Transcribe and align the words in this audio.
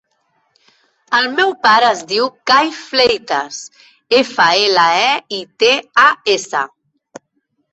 El 1.17 1.27
meu 1.39 1.51
pare 1.65 1.87
es 1.95 2.01
diu 2.13 2.29
Cai 2.51 2.71
Fleitas: 2.77 3.59
efa, 4.23 4.49
ela, 4.65 4.87
e, 5.05 5.13
i, 5.41 5.43
te, 5.65 5.71
a, 6.07 6.07
essa. 6.39 6.65